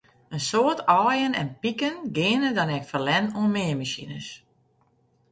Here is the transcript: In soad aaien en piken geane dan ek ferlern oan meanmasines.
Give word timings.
In 0.35 0.41
soad 0.49 0.79
aaien 0.99 1.33
en 1.41 1.49
piken 1.63 1.95
geane 2.15 2.49
dan 2.57 2.69
ek 2.77 2.87
ferlern 2.91 3.27
oan 3.39 3.53
meanmasines. 3.55 4.27